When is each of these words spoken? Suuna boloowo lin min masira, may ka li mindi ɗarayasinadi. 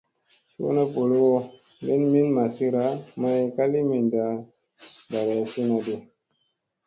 Suuna 0.49 0.83
boloowo 0.93 1.39
lin 1.85 2.01
min 2.13 2.27
masira, 2.37 2.85
may 3.21 3.41
ka 3.55 3.63
li 3.71 3.79
mindi 3.89 4.19
ɗarayasinadi. 5.11 5.93